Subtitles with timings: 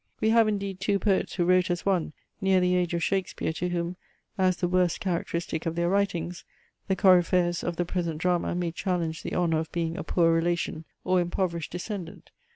[0.19, 3.69] We have indeed two poets who wrote as one, near the age of Shakespeare, to
[3.69, 3.97] whom,
[4.35, 6.43] (as the worst characteristic of their writings),
[6.87, 10.85] the Coryphaeus of the present drama may challenge the honour of being a poor relation,
[11.03, 12.31] or impoverished descendant.